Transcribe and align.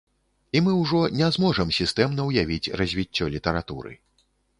І 0.59 0.59
мы 0.67 0.71
ўжо 0.83 1.01
не 1.19 1.27
зможам 1.35 1.73
сістэмна 1.79 2.25
ўявіць 2.29 2.71
развіццё 2.81 3.29
літаратуры. 3.35 3.93